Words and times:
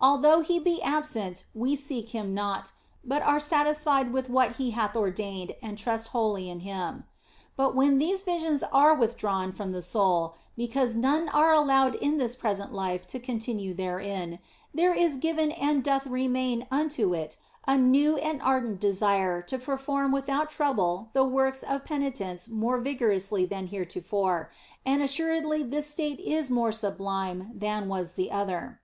Although 0.00 0.40
He 0.40 0.58
be 0.58 0.82
absent 0.82 1.44
we 1.54 1.76
seek 1.76 2.08
Him 2.08 2.34
not, 2.34 2.72
but 3.04 3.22
are 3.22 3.38
satisfied 3.38 4.12
with 4.12 4.28
what 4.28 4.56
He 4.56 4.72
hath 4.72 4.96
ordained 4.96 5.54
and 5.62 5.78
trust 5.78 6.08
wholly 6.08 6.50
in 6.50 6.58
Him. 6.66 7.04
But 7.54 7.76
when 7.76 7.98
these 7.98 8.22
visions 8.22 8.64
are 8.72 8.92
withdrawn 8.92 9.52
from 9.52 9.70
the 9.70 9.80
soul 9.80 10.34
(because 10.56 10.96
none 10.96 11.28
are 11.28 11.52
allowed 11.52 11.94
in 11.94 12.18
this 12.18 12.34
present 12.34 12.72
life 12.74 13.06
to 13.06 13.20
continue 13.20 13.72
therein), 13.72 14.40
there 14.74 14.92
is 14.92 15.14
given 15.14 15.52
and 15.52 15.84
doth 15.84 16.08
remain 16.08 16.66
unto 16.68 17.14
it 17.14 17.36
a 17.64 17.78
new 17.78 18.16
and 18.16 18.42
ardent 18.42 18.80
desire 18.80 19.40
to 19.42 19.58
perform 19.58 20.10
without 20.10 20.50
trouble 20.50 21.10
the 21.12 21.22
works 21.22 21.62
128 21.62 21.68
THE 21.68 22.08
BLESSED 22.08 22.20
ANGELA 22.20 22.32
of 22.32 22.48
penitence 22.48 22.60
more 22.60 22.80
vigorously 22.80 23.46
than 23.46 23.68
heretofore, 23.68 24.50
and 24.84 25.04
assuredly 25.04 25.62
this 25.62 25.88
state 25.88 26.18
is 26.18 26.50
more 26.50 26.72
sublime 26.72 27.52
than 27.54 27.88
was 27.88 28.14
the 28.14 28.32
other. 28.32 28.80